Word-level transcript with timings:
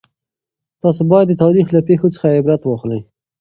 تاسو 0.81 1.01
باید 1.11 1.27
د 1.29 1.33
تاریخ 1.43 1.67
له 1.75 1.81
پېښو 1.87 2.07
څخه 2.15 2.33
عبرت 2.39 2.61
واخلئ. 2.65 3.01